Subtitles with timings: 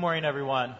[0.00, 0.74] Good morning, everyone.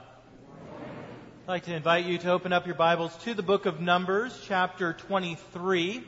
[1.43, 4.34] I'd like to invite you to open up your Bibles to the book of Numbers,
[4.46, 6.02] chapter 23.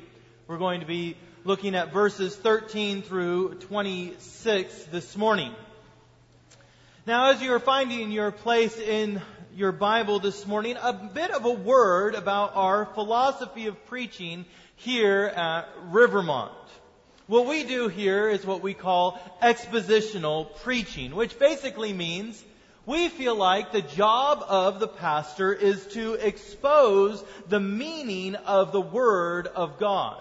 [0.47, 5.53] We're going to be looking at verses 13 through 26 this morning.
[7.07, 9.21] Now, as you are finding your place in
[9.55, 15.27] your Bible this morning, a bit of a word about our philosophy of preaching here
[15.27, 16.53] at Rivermont.
[17.27, 22.43] What we do here is what we call expositional preaching, which basically means
[22.85, 28.81] we feel like the job of the pastor is to expose the meaning of the
[28.81, 30.21] Word of God.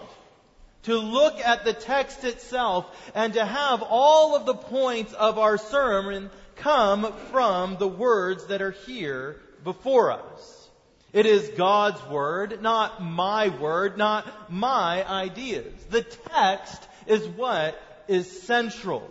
[0.84, 5.58] To look at the text itself and to have all of the points of our
[5.58, 10.68] sermon come from the words that are here before us.
[11.12, 15.72] It is God's Word, not my Word, not my ideas.
[15.90, 19.08] The text is what is central.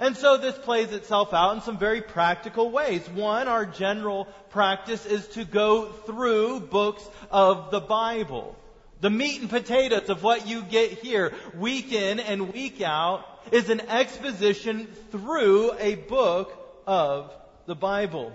[0.00, 3.08] And so this plays itself out in some very practical ways.
[3.08, 8.54] One, our general practice is to go through books of the Bible.
[9.00, 13.70] The meat and potatoes of what you get here week in and week out is
[13.70, 16.52] an exposition through a book
[16.86, 17.32] of
[17.66, 18.32] the Bible.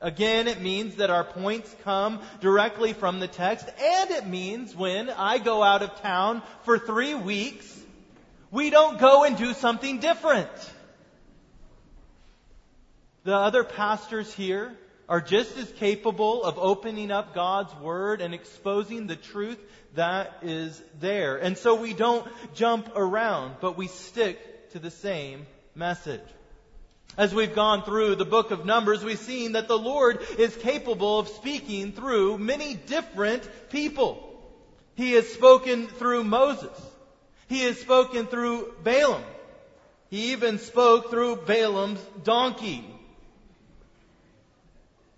[0.00, 5.08] Again, it means that our points come directly from the text, and it means when
[5.08, 7.81] I go out of town for three weeks,
[8.52, 10.50] we don't go and do something different.
[13.24, 14.76] The other pastors here
[15.08, 19.58] are just as capable of opening up God's Word and exposing the truth
[19.94, 21.38] that is there.
[21.38, 26.20] And so we don't jump around, but we stick to the same message.
[27.16, 31.18] As we've gone through the book of Numbers, we've seen that the Lord is capable
[31.18, 34.28] of speaking through many different people.
[34.94, 36.91] He has spoken through Moses.
[37.52, 39.22] He has spoken through Balaam.
[40.08, 42.82] He even spoke through Balaam's donkey.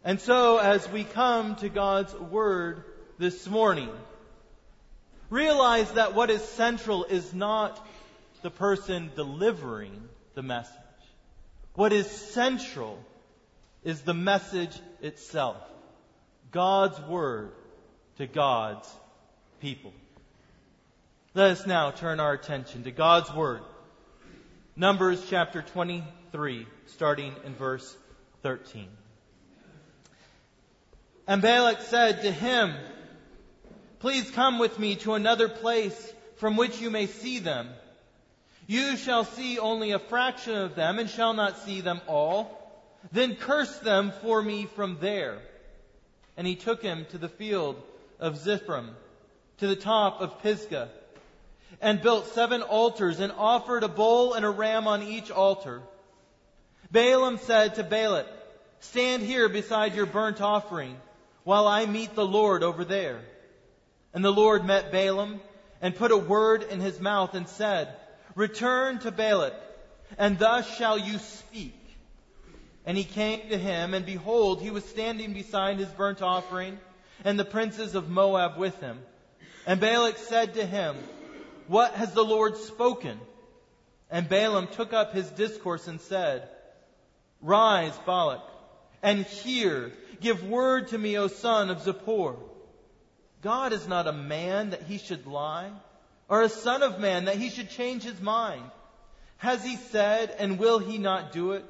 [0.03, 2.83] And so, as we come to God's Word
[3.19, 3.89] this morning,
[5.31, 7.81] realize that what is central is not
[8.43, 10.75] the person delivering the message.
[11.75, 12.99] What is central
[13.85, 15.59] is the message itself.
[16.51, 17.53] God's Word
[18.19, 18.93] to God's
[19.61, 19.93] people.
[21.37, 23.63] Let us now turn our attention to God's Word.
[24.77, 27.97] Numbers chapter 23, starting in verse
[28.45, 28.87] 13.
[31.27, 32.73] And Balak said to him,
[33.99, 37.69] Please come with me to another place from which you may see them.
[38.69, 42.81] You shall see only a fraction of them and shall not see them all.
[43.11, 45.41] Then curse them for me from there.
[46.37, 47.83] And he took him to the field
[48.21, 48.91] of Zophim,
[49.59, 50.91] to the top of Pisgah
[51.81, 55.83] and built seven altars and offered a bull and a ram on each altar.
[56.91, 58.27] Balaam said to Balak,
[58.81, 60.97] Stand here beside your burnt offering
[61.45, 63.21] while I meet the Lord over there.
[64.13, 65.41] And the Lord met Balaam
[65.81, 67.95] and put a word in his mouth and said,
[68.35, 69.55] Return to Balak,
[70.19, 71.79] and thus shall you speak.
[72.87, 76.79] And he came to him, and behold, he was standing beside his burnt offering,
[77.25, 78.99] and the princes of Moab with him.
[79.67, 80.97] And Balak said to him,
[81.69, 83.19] what has the Lord spoken?
[84.11, 86.49] And Balaam took up his discourse and said,
[87.41, 88.43] Rise, Balak,
[89.03, 89.93] and hear.
[90.21, 92.37] Give word to me, O son of Zippor.
[93.43, 95.71] God is not a man that he should lie,
[96.29, 98.65] or a son of man that he should change his mind.
[99.37, 101.65] Has he said, and will he not do it?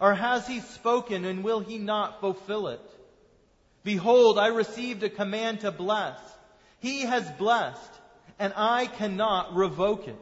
[0.00, 2.80] Or has he spoken, and will he not fulfill it?
[3.84, 6.18] Behold, I received a command to bless.
[6.80, 7.99] He has blessed
[8.40, 10.16] and I cannot revoke it.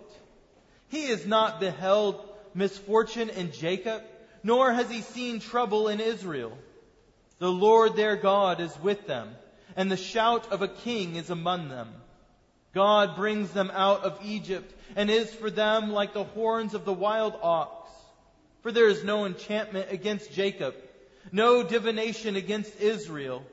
[0.89, 2.21] He has not beheld
[2.53, 4.03] misfortune in Jacob,
[4.43, 6.59] nor has he seen trouble in Israel.
[7.39, 9.37] The Lord their God is with them,
[9.77, 11.89] and the shout of a king is among them.
[12.75, 16.93] God brings them out of Egypt, and is for them like the horns of the
[16.93, 17.89] wild ox.
[18.63, 20.75] For there is no enchantment against Jacob,
[21.31, 23.45] no divination against Israel.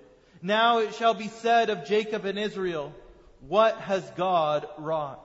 [0.42, 2.94] Now it shall be said of Jacob and Israel,
[3.48, 5.22] what has God wrought?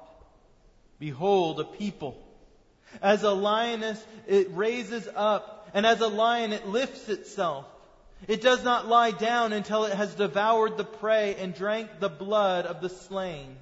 [0.99, 2.17] Behold, a people.
[3.01, 7.65] As a lioness, it raises up, and as a lion, it lifts itself.
[8.29, 12.67] It does not lie down until it has devoured the prey and drank the blood
[12.67, 13.57] of the slain.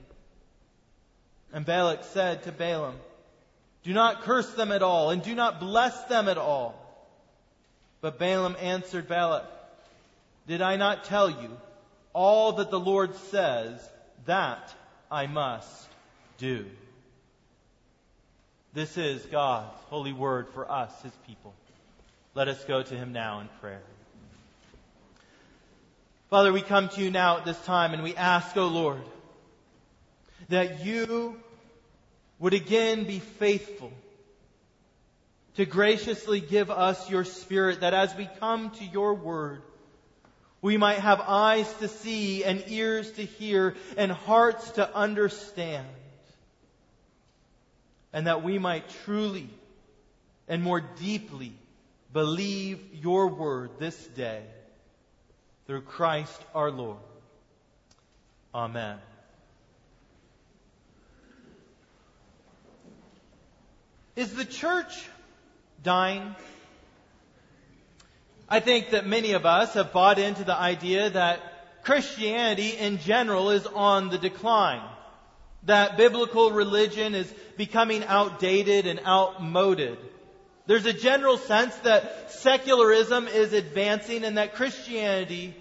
[1.52, 2.96] And Balak said to Balaam,
[3.84, 6.75] Do not curse them at all, and do not bless them at all.
[8.00, 9.44] But Balaam answered Balak,
[10.46, 11.56] Did I not tell you
[12.12, 13.88] all that the Lord says
[14.28, 14.75] that
[15.10, 15.88] I must
[16.36, 16.66] do.
[18.75, 21.54] This is God's holy word for us, his people.
[22.34, 23.80] Let us go to him now in prayer.
[26.28, 29.00] Father, we come to you now at this time and we ask, O oh Lord,
[30.50, 31.40] that you
[32.38, 33.90] would again be faithful
[35.56, 39.62] to graciously give us your Spirit, that as we come to your word,
[40.60, 45.87] we might have eyes to see and ears to hear and hearts to understand.
[48.12, 49.49] And that we might truly
[50.49, 51.52] and more deeply
[52.12, 54.43] believe your word this day
[55.66, 56.99] through Christ our Lord.
[58.54, 58.99] Amen.
[64.16, 65.06] Is the church
[65.84, 66.34] dying?
[68.50, 71.41] I think that many of us have bought into the idea that
[71.83, 74.83] Christianity in general is on the decline.
[75.65, 79.99] That biblical religion is becoming outdated and outmoded.
[80.67, 85.55] There's a general sense that secularism is advancing and that Christianity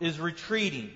[0.00, 0.90] is retreating.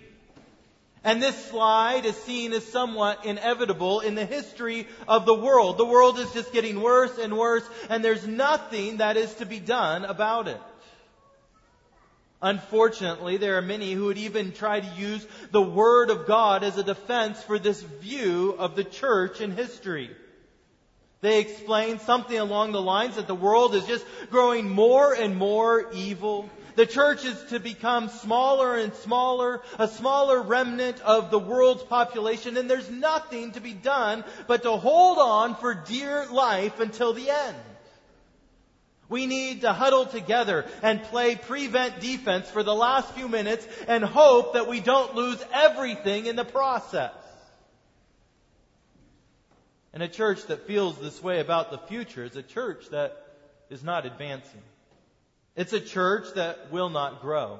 [1.03, 5.79] And this slide is seen as somewhat inevitable in the history of the world.
[5.79, 9.61] The world is just getting worse and worse, and there's nothing that is to be
[9.61, 10.61] done about it.
[12.43, 16.79] Unfortunately, there are many who would even try to use the Word of God as
[16.79, 20.11] a defense for this view of the church in history.
[21.21, 25.91] They explain something along the lines that the world is just growing more and more
[25.93, 26.49] evil.
[26.77, 32.57] The church is to become smaller and smaller, a smaller remnant of the world's population,
[32.57, 37.29] and there's nothing to be done but to hold on for dear life until the
[37.29, 37.57] end.
[39.11, 44.05] We need to huddle together and play prevent defense for the last few minutes and
[44.05, 47.12] hope that we don't lose everything in the process.
[49.93, 53.27] And a church that feels this way about the future is a church that
[53.69, 54.62] is not advancing.
[55.56, 57.59] It's a church that will not grow.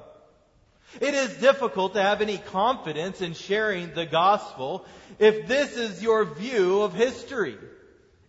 [1.01, 4.85] It is difficult to have any confidence in sharing the gospel
[5.19, 7.57] if this is your view of history.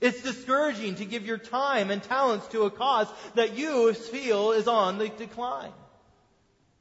[0.02, 3.06] It's discouraging to give your time and talents to a cause
[3.36, 5.70] that you feel is on the decline.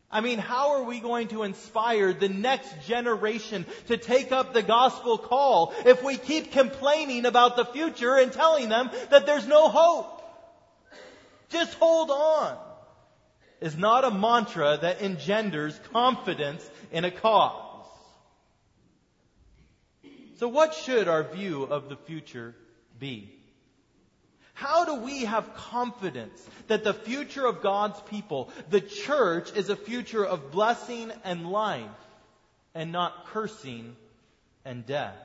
[0.09, 4.63] I mean, how are we going to inspire the next generation to take up the
[4.63, 9.69] gospel call if we keep complaining about the future and telling them that there's no
[9.69, 10.23] hope?
[11.49, 12.57] Just hold on.
[13.61, 17.85] Is not a mantra that engenders confidence in a cause.
[20.37, 22.55] So what should our view of the future
[23.01, 23.29] be?
[24.53, 29.75] How do we have confidence that the future of God's people, the church, is a
[29.75, 31.89] future of blessing and life
[32.75, 33.95] and not cursing
[34.63, 35.17] and death?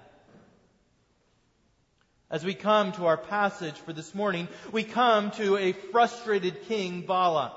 [2.31, 7.03] As we come to our passage for this morning, we come to a frustrated king,
[7.03, 7.53] Balak.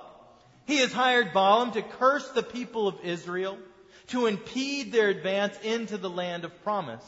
[0.68, 3.58] He has hired Balaam to curse the people of Israel,
[4.08, 7.06] to impede their advance into the land of promise.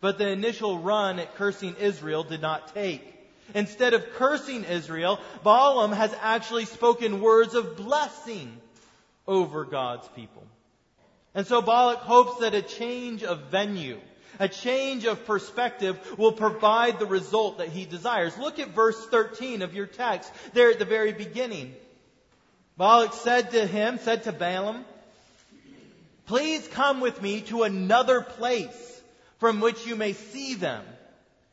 [0.00, 3.14] But the initial run at cursing Israel did not take.
[3.54, 8.56] Instead of cursing Israel, Balaam has actually spoken words of blessing
[9.26, 10.44] over God's people.
[11.34, 13.98] And so Balak hopes that a change of venue,
[14.38, 18.36] a change of perspective will provide the result that he desires.
[18.38, 21.74] Look at verse 13 of your text, there at the very beginning.
[22.76, 24.84] Balak said to him, said to Balaam,
[26.26, 28.87] Please come with me to another place
[29.38, 30.84] from which you may see them.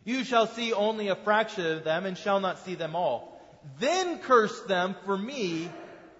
[0.04, 3.40] You shall see only a fraction of them and shall not see them all.
[3.80, 5.70] Then curse them for me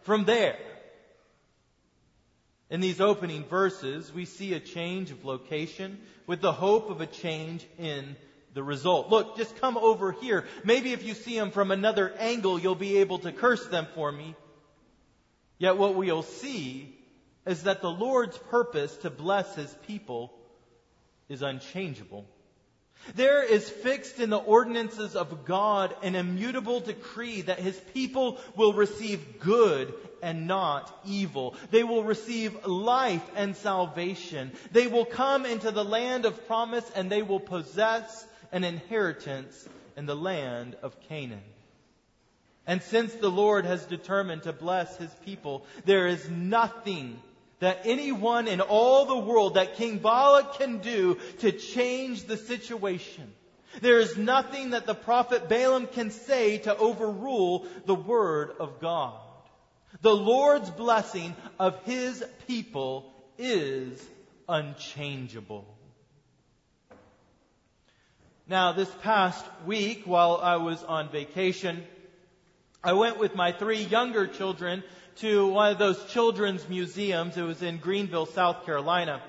[0.02, 0.58] from there.
[2.70, 7.06] In these opening verses, we see a change of location with the hope of a
[7.06, 8.16] change in
[8.56, 9.10] the result.
[9.10, 10.46] Look, just come over here.
[10.64, 14.12] Maybe if you see them from another angle, you'll be able to curse them for
[14.12, 14.36] me.
[15.60, 16.98] Yet what we'll see
[17.46, 20.34] is that the Lord's purpose to bless His people
[21.30, 22.26] is unchangeable.
[23.14, 28.74] There is fixed in the ordinances of God an immutable decree that his people will
[28.74, 31.56] receive good and not evil.
[31.70, 34.52] They will receive life and salvation.
[34.72, 40.08] They will come into the land of promise and they will possess an inheritance in
[40.08, 41.44] the land of Canaan.
[42.68, 47.20] And since the Lord has determined to bless his people, there is nothing
[47.60, 53.34] that anyone in all the world that King Balak can do to change the situation.
[53.82, 59.20] There is nothing that the prophet Balaam can say to overrule the word of God.
[60.02, 64.04] The Lord's blessing of his people is
[64.48, 65.66] unchangeable.
[68.48, 71.84] Now, this past week, while I was on vacation,
[72.86, 74.84] I went with my three younger children
[75.16, 77.36] to one of those children's museums.
[77.36, 79.24] It was in Greenville, South Carolina.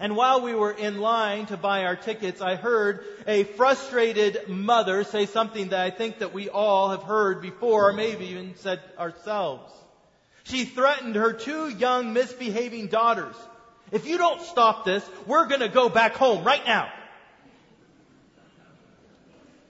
[0.00, 5.04] And while we were in line to buy our tickets, I heard a frustrated mother
[5.04, 8.80] say something that I think that we all have heard before, or maybe even said
[8.98, 9.72] ourselves.
[10.42, 13.36] She threatened her two young misbehaving daughters.
[13.92, 16.92] If you don't stop this, we're gonna go back home right now.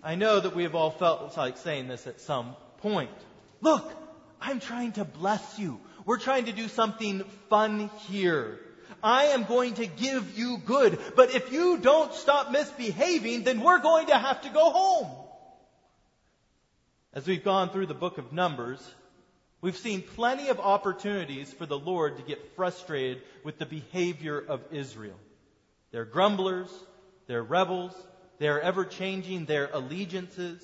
[0.04, 3.10] I know that we have all felt like saying this at some point.
[3.62, 3.90] Look,
[4.38, 5.80] I'm trying to bless you.
[6.04, 8.60] We're trying to do something fun here.
[9.02, 10.98] I am going to give you good.
[11.16, 15.10] But if you don't stop misbehaving, then we're going to have to go home.
[17.14, 18.86] As we've gone through the book of Numbers,
[19.62, 24.60] we've seen plenty of opportunities for the Lord to get frustrated with the behavior of
[24.70, 25.16] Israel.
[25.92, 26.68] They're grumblers,
[27.26, 27.94] they're rebels,
[28.38, 30.62] they're ever changing their allegiances.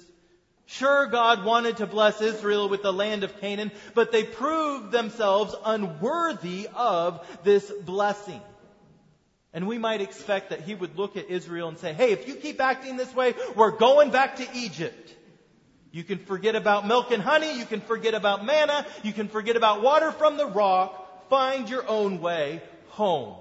[0.66, 5.54] Sure, God wanted to bless Israel with the land of Canaan, but they proved themselves
[5.64, 8.40] unworthy of this blessing.
[9.52, 12.36] And we might expect that he would look at Israel and say, hey, if you
[12.36, 15.16] keep acting this way, we're going back to Egypt.
[15.90, 17.58] You can forget about milk and honey.
[17.58, 18.86] You can forget about manna.
[19.02, 21.28] You can forget about water from the rock.
[21.28, 23.39] Find your own way home.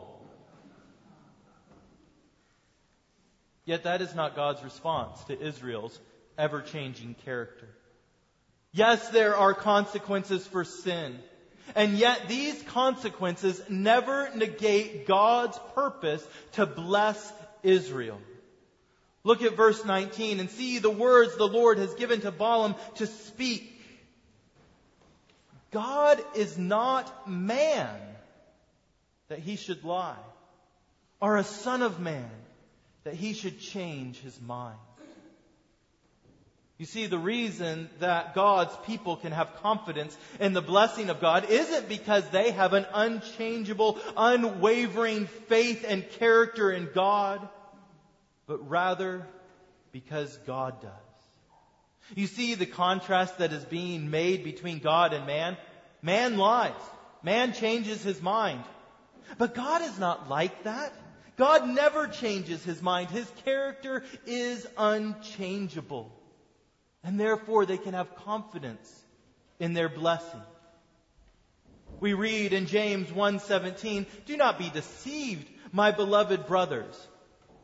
[3.70, 6.00] Yet that is not God's response to Israel's
[6.40, 7.68] ever changing character.
[8.72, 11.20] Yes, there are consequences for sin.
[11.76, 18.20] And yet these consequences never negate God's purpose to bless Israel.
[19.24, 23.06] Look at verse 19 and see the words the Lord has given to Balaam to
[23.06, 23.80] speak.
[25.70, 28.00] God is not man
[29.28, 30.26] that he should lie,
[31.22, 32.32] or a son of man
[33.04, 34.78] that he should change his mind.
[36.80, 41.50] You see, the reason that God's people can have confidence in the blessing of God
[41.50, 47.46] isn't because they have an unchangeable, unwavering faith and character in God,
[48.48, 49.28] but rather
[49.92, 50.92] because God does.
[52.16, 55.58] You see the contrast that is being made between God and man?
[56.02, 56.72] Man lies.
[57.24, 58.64] Man changes his mind.
[59.38, 60.94] But God is not like that.
[61.40, 63.10] God never changes his mind.
[63.10, 66.12] His character is unchangeable.
[67.02, 68.94] And therefore they can have confidence
[69.58, 70.42] in their blessing.
[72.02, 77.08] We read in James 1:17, "Do not be deceived, my beloved brothers.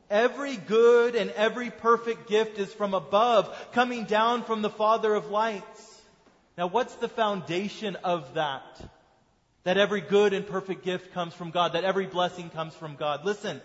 [0.09, 5.31] Every good and every perfect gift is from above, coming down from the Father of
[5.31, 6.01] lights."
[6.57, 8.81] Now what's the foundation of that?
[9.65, 13.25] That every good and perfect gift comes from God, that every blessing comes from God.
[13.25, 13.61] Listen,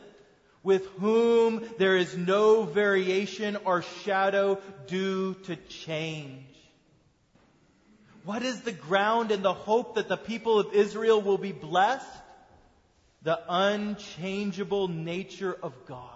[0.62, 6.44] with whom there is no variation or shadow due to change.
[8.24, 12.06] What is the ground and the hope that the people of Israel will be blessed?
[13.22, 16.08] The unchangeable nature of God.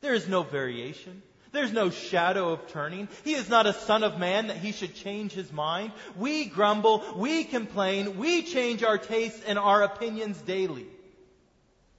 [0.00, 1.22] There is no variation.
[1.54, 3.08] There's no shadow of turning.
[3.22, 5.92] He is not a son of man that he should change his mind.
[6.16, 10.86] We grumble, we complain, we change our tastes and our opinions daily.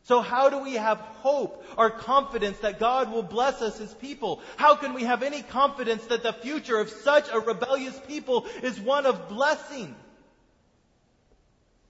[0.04, 4.42] So how do we have hope or confidence that God will bless us as people?
[4.58, 8.80] How can we have any confidence that the future of such a rebellious people is
[8.80, 9.96] one of blessing?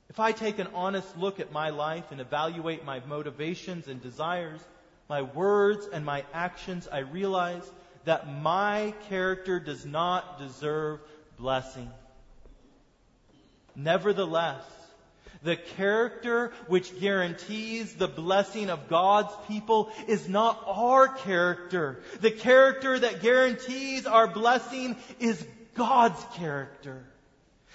[0.09, 4.61] If I take an honest look at my life and evaluate my motivations and desires,
[5.09, 7.69] my words and my actions, I realize
[8.05, 10.99] that my character does not deserve
[11.37, 11.89] blessing.
[13.75, 14.63] Nevertheless,
[15.43, 22.01] the character which guarantees the blessing of God's people is not our character.
[22.21, 25.45] The character that guarantees our blessing is
[25.75, 27.05] God's character.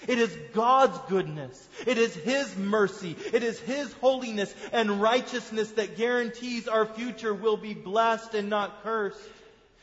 [0.06, 1.68] It is God's goodness.
[1.86, 3.16] It is His mercy.
[3.32, 8.82] It is His holiness and righteousness that guarantees our future will be blessed and not
[8.82, 9.20] cursed.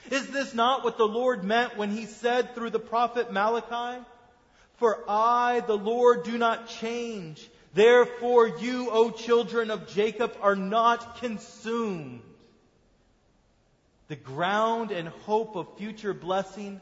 [0.10, 4.04] Is this not what the Lord meant when He said through the prophet Malachi?
[4.78, 7.48] For I, the Lord, do not change.
[7.74, 12.22] Therefore you, O children of Jacob, are not consumed.
[14.08, 16.80] The ground and hope of future blessing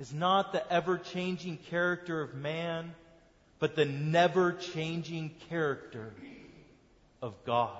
[0.00, 2.94] is not the ever changing character of man,
[3.58, 6.14] but the never changing character
[7.20, 7.76] of God.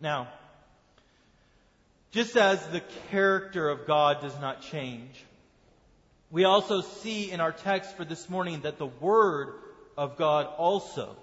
[0.00, 0.28] Now,
[2.10, 5.24] just as the character of God does not change,
[6.30, 9.54] we also see in our text for this morning that the Word
[9.96, 11.16] of God also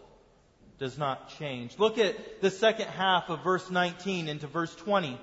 [0.79, 1.77] does not change.
[1.77, 5.19] Look at the second half of verse 19 into verse 20.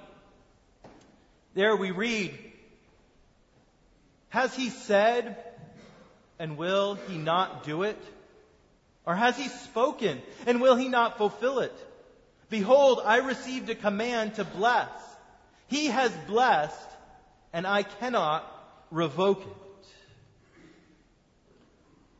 [1.59, 2.39] There we read,
[4.29, 5.37] Has he said,
[6.39, 7.99] and will he not do it?
[9.05, 11.75] Or has he spoken, and will he not fulfill it?
[12.49, 14.89] Behold, I received a command to bless.
[15.67, 16.91] He has blessed,
[17.53, 18.47] and I cannot
[18.93, 19.68] revoke it.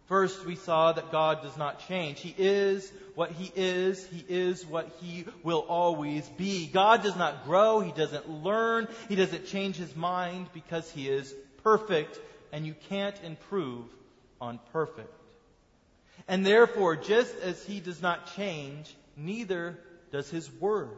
[0.09, 2.21] First, we saw that God does not change.
[2.21, 4.07] He is what He is.
[4.07, 6.67] He is what He will always be.
[6.67, 7.81] God does not grow.
[7.81, 8.89] He doesn't learn.
[9.11, 12.19] He doesn't change His mind because He is perfect,
[12.53, 13.85] and you can't improve
[14.41, 15.13] on perfect.
[16.27, 19.79] And therefore, just as He does not change, neither
[20.11, 20.89] does His Word.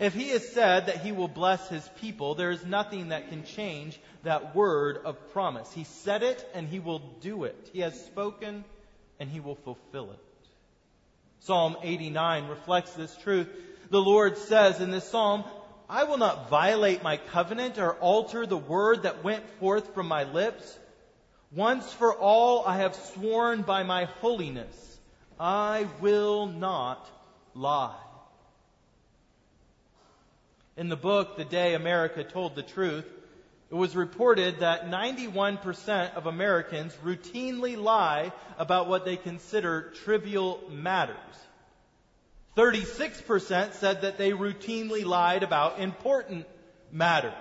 [0.00, 3.44] If He has said that He will bless His people, there is nothing that can
[3.44, 5.72] change that word of promise.
[5.72, 7.70] He said it and He will do it.
[7.72, 8.64] He has spoken
[9.20, 10.18] and He will fulfill it.
[11.40, 13.48] Psalm 89 reflects this truth.
[13.90, 15.44] The Lord says in this psalm,
[15.88, 20.24] I will not violate my covenant or alter the word that went forth from my
[20.24, 20.78] lips.
[21.54, 24.98] Once for all I have sworn by my holiness,
[25.38, 27.06] I will not
[27.54, 27.98] lie.
[30.76, 33.04] In the book, The Day America Told the Truth,
[33.70, 41.16] it was reported that 91% of Americans routinely lie about what they consider trivial matters.
[42.56, 46.46] 36% said that they routinely lied about important
[46.90, 47.32] matters.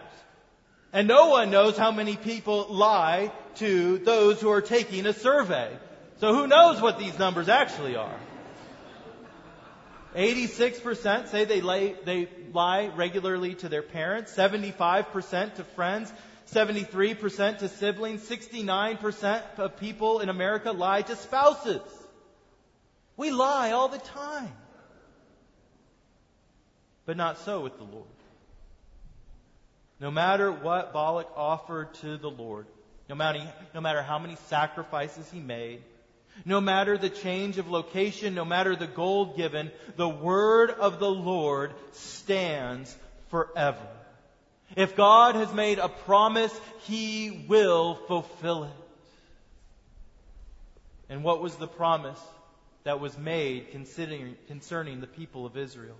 [0.94, 5.70] And no one knows how many people lie to those who are taking a survey.
[6.20, 8.20] So who knows what these numbers actually are?
[10.16, 16.12] 86% say they, lay, they lie regularly to their parents, 75% to friends,
[16.52, 21.82] 73% to siblings, 69% of people in America lie to spouses.
[23.18, 24.52] We lie all the time.
[27.06, 28.08] But not so with the Lord.
[30.00, 32.66] No matter what Balak offered to the Lord,
[33.08, 33.40] no matter,
[33.74, 35.84] no matter how many sacrifices he made,
[36.46, 41.12] no matter the change of location, no matter the gold given, the word of the
[41.12, 42.96] Lord stands
[43.30, 43.88] forever.
[44.76, 48.72] If God has made a promise, He will fulfill it.
[51.10, 52.20] And what was the promise
[52.84, 55.98] that was made concerning, concerning the people of Israel?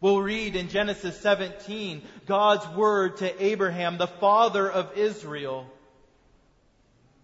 [0.00, 5.66] We'll read in Genesis 17 God's word to Abraham, the father of Israel.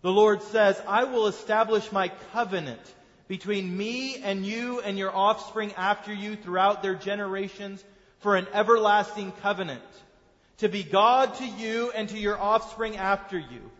[0.05, 2.83] The Lord says, I will establish my covenant
[3.27, 7.83] between me and you and your offspring after you throughout their generations
[8.19, 9.81] for an everlasting covenant
[10.59, 13.71] to be God to you and to your offspring after you.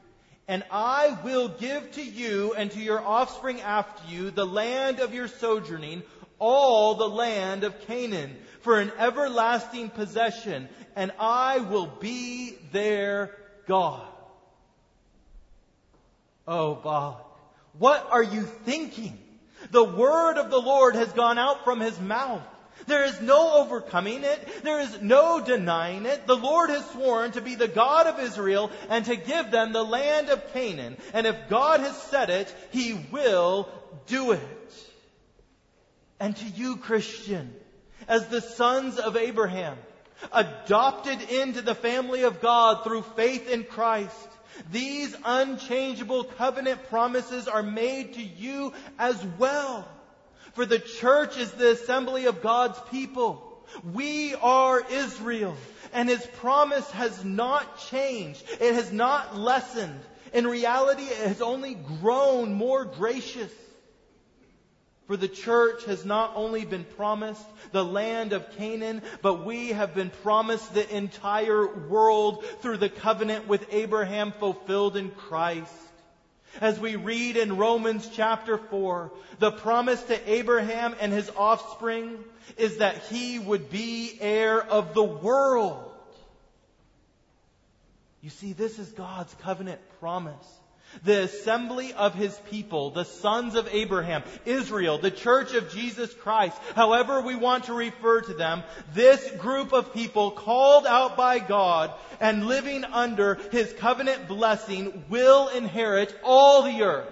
[0.49, 5.13] And I will give to you and to your offspring after you the land of
[5.13, 6.05] your sojourning,
[6.39, 14.09] all the land of Canaan, for an everlasting possession, and I will be their God.
[16.47, 17.25] Oh, Balak,
[17.79, 19.19] what are you thinking?
[19.71, 22.43] The word of the Lord has gone out from his mouth.
[22.87, 24.63] There is no overcoming it.
[24.63, 26.27] There is no denying it.
[26.27, 29.85] The Lord has sworn to be the God of Israel and to give them the
[29.85, 30.97] land of Canaan.
[31.15, 33.69] And if God has said it, He will
[34.07, 34.41] do it.
[36.21, 37.55] And to you, Christian,
[38.07, 39.79] as the sons of Abraham,
[40.33, 44.29] adopted into the family of God through faith in Christ,
[44.71, 49.89] these unchangeable covenant promises are made to you as well.
[50.55, 53.65] For the church is the assembly of God's people.
[53.93, 55.57] We are Israel.
[55.93, 58.43] And his promise has not changed.
[58.61, 60.01] It has not lessened.
[60.33, 63.53] In reality, it has only grown more gracious.
[65.07, 69.95] For the church has not only been promised the land of Canaan, but we have
[69.95, 75.73] been promised the entire world through the covenant with Abraham fulfilled in Christ.
[76.61, 82.25] As we read in Romans chapter 4, the promise to Abraham and his offspring
[82.57, 85.93] is that he would be heir of the world.
[88.23, 90.47] You see, this is God's covenant promise
[91.03, 96.57] the assembly of his people, the sons of Abraham, Israel, the church of Jesus Christ,
[96.75, 101.93] however we want to refer to them, this group of people called out by God
[102.21, 107.11] and living under his covenant blessing will inherit all the earth.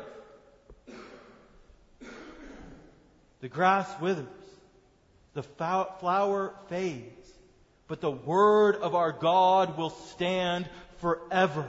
[3.40, 4.26] The grass withers,
[5.34, 7.28] the flower fades,
[7.88, 10.68] but the word of our God will stand
[10.98, 11.68] forever.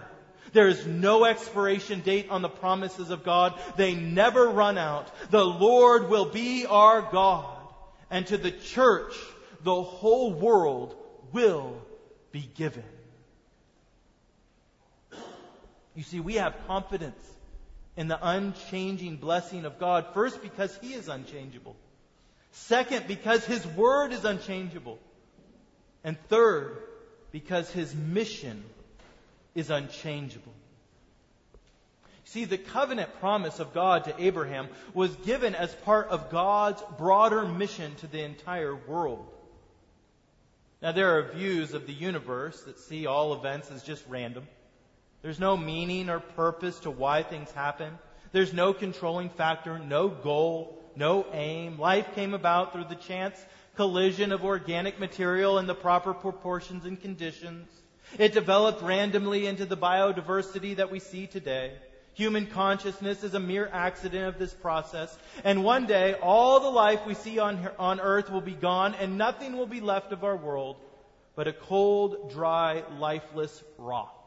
[0.52, 3.54] There is no expiration date on the promises of God.
[3.78, 5.08] They never run out.
[5.32, 7.58] The Lord will be our God.
[8.10, 9.16] And to the church,
[9.64, 10.96] the whole world
[11.32, 11.82] will
[12.32, 12.84] be given.
[15.96, 17.22] You see, we have confidence
[17.96, 21.76] in the unchanging blessing of God, first because He is unchangeable.
[22.52, 25.00] Second, because His Word is unchangeable.
[26.04, 26.78] And third,
[27.32, 28.64] because His mission
[29.56, 30.54] is unchangeable.
[32.26, 37.46] See, the covenant promise of God to Abraham was given as part of God's broader
[37.46, 39.28] mission to the entire world.
[40.82, 44.48] Now, there are views of the universe that see all events as just random.
[45.22, 47.98] There's no meaning or purpose to why things happen.
[48.32, 51.80] There's no controlling factor, no goal, no aim.
[51.80, 53.38] Life came about through the chance
[53.76, 57.70] collision of organic material in the proper proportions and conditions.
[58.18, 61.74] It developed randomly into the biodiversity that we see today.
[62.14, 65.18] Human consciousness is a mere accident of this process.
[65.44, 69.18] And one day, all the life we see on, on earth will be gone and
[69.18, 70.78] nothing will be left of our world
[71.36, 74.20] but a cold, dry, lifeless rock.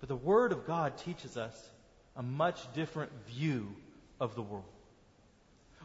[0.00, 1.70] But the Word of God teaches us
[2.16, 3.74] a much different view
[4.20, 4.64] of the world.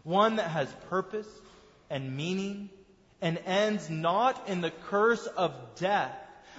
[0.03, 1.27] One that has purpose
[1.89, 2.69] and meaning
[3.21, 6.15] and ends not in the curse of death,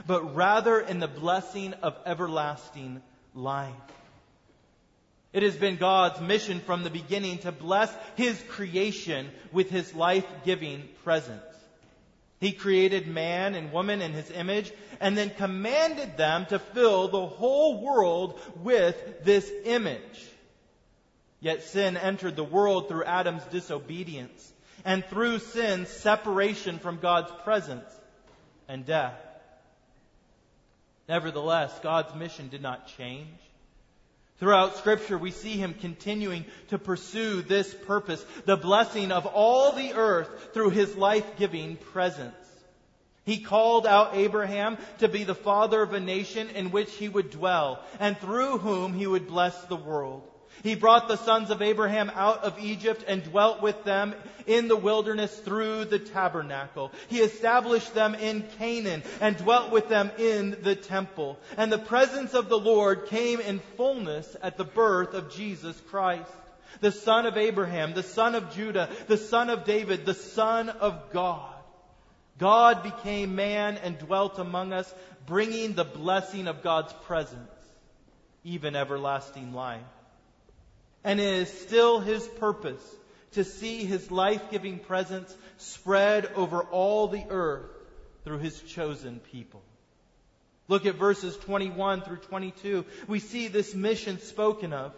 [0.06, 3.02] but rather in the blessing of everlasting
[3.34, 3.74] life.
[5.32, 10.88] It has been God's mission from the beginning to bless His creation with His life-giving
[11.04, 11.42] presence.
[12.40, 17.26] He created man and woman in His image and then commanded them to fill the
[17.26, 20.26] whole world with this image.
[21.40, 24.52] Yet sin entered the world through Adam's disobedience
[24.84, 27.88] and through sin, separation from God's presence
[28.68, 29.14] and death.
[31.08, 33.28] Nevertheless, God's mission did not change.
[34.38, 39.92] Throughout scripture, we see him continuing to pursue this purpose, the blessing of all the
[39.92, 42.34] earth through his life-giving presence.
[43.24, 47.30] He called out Abraham to be the father of a nation in which he would
[47.30, 50.29] dwell and through whom he would bless the world.
[50.62, 54.14] He brought the sons of Abraham out of Egypt and dwelt with them
[54.46, 56.92] in the wilderness through the tabernacle.
[57.08, 61.38] He established them in Canaan and dwelt with them in the temple.
[61.56, 66.30] And the presence of the Lord came in fullness at the birth of Jesus Christ,
[66.80, 71.10] the son of Abraham, the son of Judah, the son of David, the son of
[71.12, 71.54] God.
[72.38, 74.92] God became man and dwelt among us,
[75.26, 77.50] bringing the blessing of God's presence,
[78.44, 79.80] even everlasting life.
[81.04, 82.82] And it is still his purpose
[83.32, 87.70] to see his life-giving presence spread over all the earth
[88.24, 89.62] through his chosen people.
[90.68, 92.84] Look at verses 21 through 22.
[93.08, 94.92] We see this mission spoken of.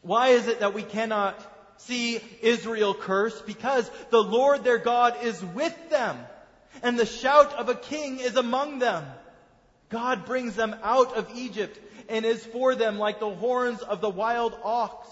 [0.00, 1.38] Why is it that we cannot
[1.78, 3.46] see Israel cursed?
[3.46, 6.18] Because the Lord their God is with them,
[6.82, 9.04] and the shout of a king is among them.
[9.90, 14.10] God brings them out of Egypt and is for them like the horns of the
[14.10, 15.08] wild ox.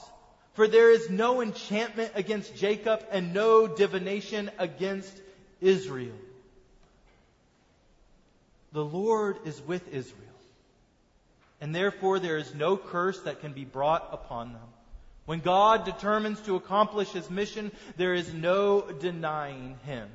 [0.55, 5.16] For there is no enchantment against Jacob and no divination against
[5.61, 6.16] Israel.
[8.72, 10.16] The Lord is with Israel.
[11.61, 14.68] And therefore there is no curse that can be brought upon them.
[15.26, 20.09] When God determines to accomplish his mission, there is no denying him.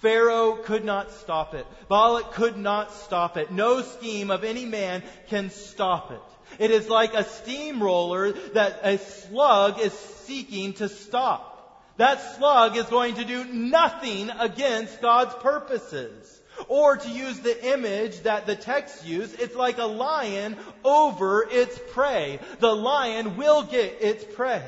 [0.00, 1.66] Pharaoh could not stop it.
[1.88, 3.50] Balak could not stop it.
[3.50, 6.20] No scheme of any man can stop it.
[6.58, 11.54] It is like a steamroller that a slug is seeking to stop.
[11.96, 16.40] That slug is going to do nothing against God's purposes.
[16.68, 21.78] Or to use the image that the text used, it's like a lion over its
[21.92, 22.38] prey.
[22.60, 24.62] The lion will get its prey.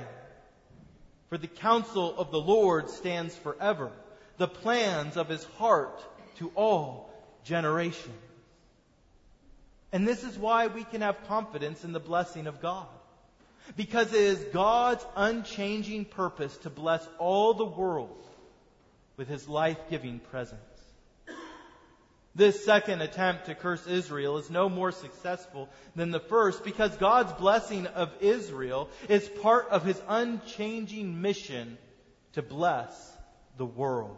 [1.29, 3.93] For the counsel of the Lord stands forever
[4.38, 6.01] the plans of his heart
[6.38, 7.11] to all
[7.44, 8.14] generations.
[9.92, 12.87] And this is why we can have confidence in the blessing of God.
[13.77, 18.24] Because it is God's unchanging purpose to bless all the world
[19.16, 20.61] with his life-giving presence.
[22.35, 27.33] This second attempt to curse Israel is no more successful than the first because God's
[27.33, 31.79] blessing of Israel is part of his unchanging mission
[32.35, 33.16] to bless
[33.57, 34.16] the world.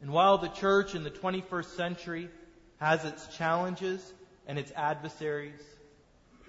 [0.00, 2.30] And while the church in the 21st century
[2.78, 4.12] has its challenges
[4.46, 5.62] and its adversaries,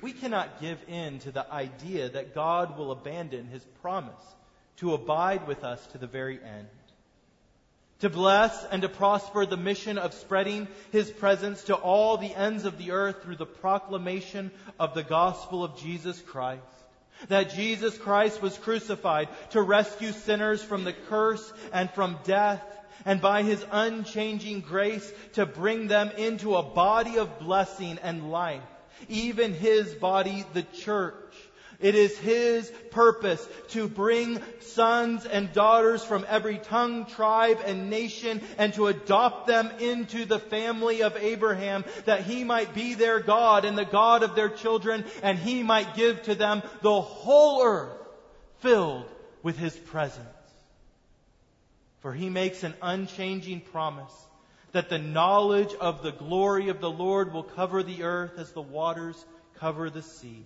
[0.01, 4.21] we cannot give in to the idea that God will abandon his promise
[4.77, 6.67] to abide with us to the very end.
[7.99, 12.63] To bless and to prosper the mission of spreading his presence to all the ends
[12.63, 16.63] of the earth through the proclamation of the gospel of Jesus Christ.
[17.27, 22.63] That Jesus Christ was crucified to rescue sinners from the curse and from death
[23.05, 28.63] and by his unchanging grace to bring them into a body of blessing and life,
[29.07, 31.15] even his body, the church.
[31.79, 38.41] It is His purpose to bring sons and daughters from every tongue, tribe, and nation
[38.57, 43.63] and to adopt them into the family of Abraham that He might be their God
[43.63, 47.97] and the God of their children and He might give to them the whole earth
[48.59, 49.05] filled
[49.41, 50.27] with His presence.
[52.01, 54.13] For He makes an unchanging promise
[54.71, 58.61] that the knowledge of the glory of the Lord will cover the earth as the
[58.61, 60.43] waters cover the sea.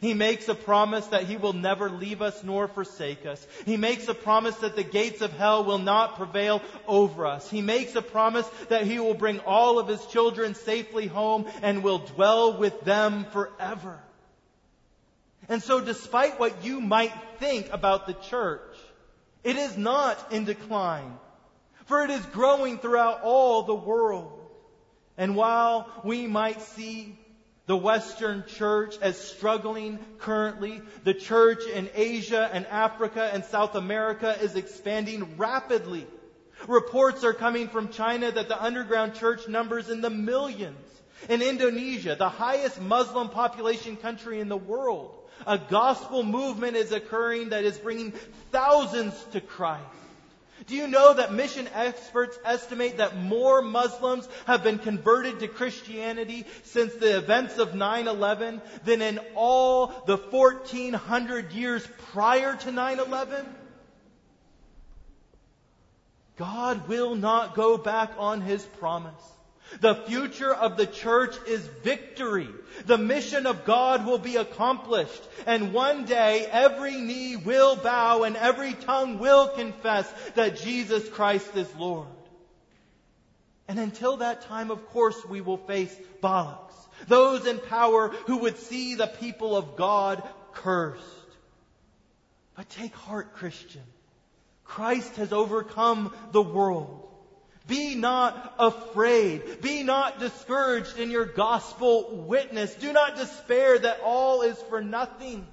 [0.00, 3.46] He makes a promise that He will never leave us nor forsake us.
[3.66, 7.50] He makes a promise that the gates of hell will not prevail over us.
[7.50, 11.84] He makes a promise that He will bring all of His children safely home and
[11.84, 13.98] will dwell with them forever.
[15.50, 18.69] And so despite what you might think about the church,
[19.44, 21.18] it is not in decline,
[21.86, 24.36] for it is growing throughout all the world.
[25.16, 27.18] And while we might see
[27.70, 30.82] the Western church as struggling currently.
[31.04, 36.04] The church in Asia and Africa and South America is expanding rapidly.
[36.66, 40.76] Reports are coming from China that the underground church numbers in the millions.
[41.28, 45.14] In Indonesia, the highest Muslim population country in the world,
[45.46, 48.12] a gospel movement is occurring that is bringing
[48.50, 49.84] thousands to Christ.
[50.66, 56.44] Do you know that mission experts estimate that more Muslims have been converted to Christianity
[56.64, 63.46] since the events of 9-11 than in all the 1400 years prior to 9-11?
[66.36, 69.39] God will not go back on His promise.
[69.78, 72.48] The future of the church is victory.
[72.86, 75.22] The mission of God will be accomplished.
[75.46, 81.56] And one day every knee will bow and every tongue will confess that Jesus Christ
[81.56, 82.08] is Lord.
[83.68, 86.74] And until that time, of course, we will face Balaks,
[87.06, 91.04] those in power who would see the people of God cursed.
[92.56, 93.84] But take heart, Christian.
[94.64, 97.09] Christ has overcome the world.
[97.70, 99.62] Be not afraid.
[99.62, 102.74] Be not discouraged in your gospel witness.
[102.74, 105.46] Do not despair that all is for nothing.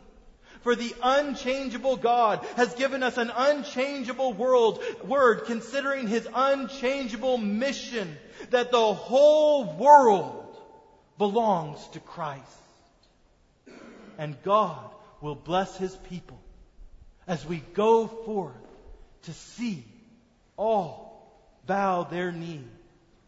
[0.62, 8.18] For the unchangeable God has given us an unchangeable world, word considering his unchangeable mission
[8.50, 10.58] that the whole world
[11.20, 12.42] belongs to Christ.
[14.18, 14.90] And God
[15.22, 16.40] will bless his people
[17.28, 18.56] as we go forth
[19.24, 19.86] to see
[20.58, 21.07] all
[21.68, 22.64] bow their knee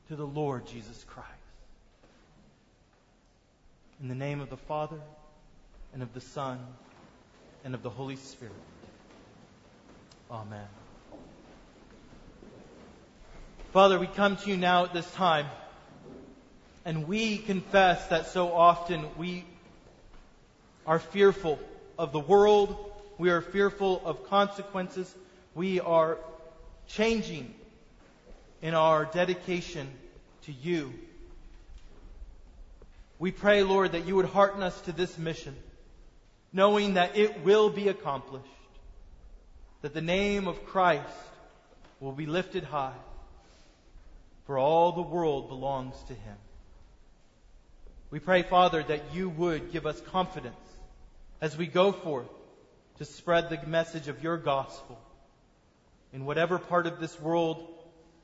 [0.08, 1.28] to the Lord Jesus Christ.
[4.02, 4.99] In the name of the Father,
[5.93, 6.60] and of the Son,
[7.65, 8.54] and of the Holy Spirit.
[10.32, 10.67] Amen.
[13.73, 15.47] Father, we come to you now at this time,
[16.86, 19.43] and we confess that so often we
[20.88, 21.60] are fearful
[21.97, 25.13] of the world, we are fearful of consequences,
[25.54, 26.17] we are
[26.88, 27.54] changing
[28.62, 29.89] in our dedication
[30.43, 30.93] to you.
[33.17, 35.56] We pray, Lord, that you would hearten us to this mission,
[36.54, 38.48] knowing that it will be accomplished,
[39.82, 41.08] that the name of Christ
[42.00, 42.95] will be lifted high,
[44.45, 46.38] for all the world belongs to him.
[48.10, 50.56] We pray, Father, that you would give us confidence
[51.41, 52.30] as we go forth
[52.98, 55.00] to spread the message of your gospel
[56.12, 57.65] in whatever part of this world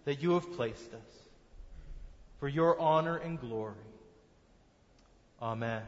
[0.06, 1.26] that you have placed us
[2.40, 3.76] for your honor and glory.
[5.42, 5.82] Amen.